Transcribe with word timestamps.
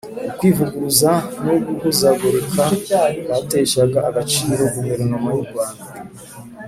ukwivuguruza 0.29 1.11
n'uguhuzagurika 1.43 2.63
kwateshaga 3.23 3.99
agaciro 4.09 4.63
guverinoma 4.75 5.27
yu 5.35 5.43
rwanda. 5.49 5.83